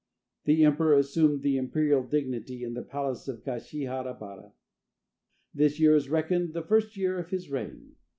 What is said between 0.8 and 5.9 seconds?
assumed the imperial dignity in the palace of Kashiha bara. This